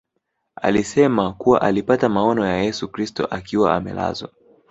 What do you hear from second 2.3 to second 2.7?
ya